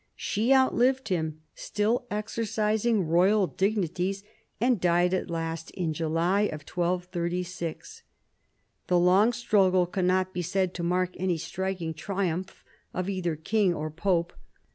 She 0.15 0.51
outlived 0.51 1.09
him, 1.09 1.41
still 1.53 2.07
exercising 2.09 3.05
royal 3.05 3.45
dignities, 3.45 4.23
and 4.59 4.81
died 4.81 5.13
at 5.13 5.29
last 5.29 5.69
in 5.69 5.93
July 5.93 6.47
1236. 6.47 8.01
The 8.87 8.97
long 8.97 9.31
struggle 9.31 9.85
cannot 9.85 10.33
be 10.33 10.41
said 10.41 10.73
to 10.73 10.81
mark 10.81 11.11
any 11.17 11.37
striking 11.37 11.93
triumph 11.93 12.63
of 12.95 13.09
either 13.09 13.35
king 13.35 13.75
or 13.75 13.91
pope. 13.91 14.33